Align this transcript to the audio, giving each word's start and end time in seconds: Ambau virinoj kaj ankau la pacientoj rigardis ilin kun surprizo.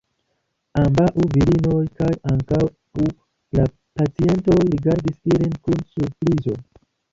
Ambau 0.83 1.25
virinoj 1.33 1.81
kaj 1.99 2.07
ankau 2.33 2.65
la 3.59 3.65
pacientoj 4.01 4.59
rigardis 4.73 5.17
ilin 5.33 5.55
kun 5.67 5.87
surprizo. 5.93 6.61